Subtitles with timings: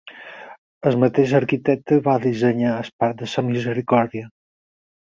[0.91, 4.33] El mateix arquitecte va dissenyar el parc de la Misericòrdia.